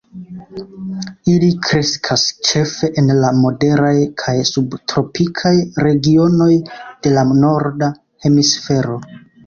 Ili 1.33 1.49
kreskas 1.67 2.23
ĉefe 2.47 2.89
en 3.03 3.13
la 3.25 3.31
moderaj 3.43 3.93
kaj 4.25 4.37
subtropikaj 4.53 5.55
regionoj 5.89 6.53
de 6.73 7.17
la 7.21 7.31
norda 7.47 7.97
hemisfero. 8.27 9.03